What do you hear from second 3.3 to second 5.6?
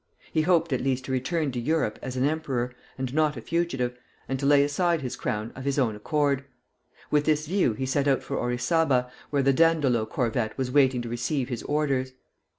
a fugitive, and to lay aside his crown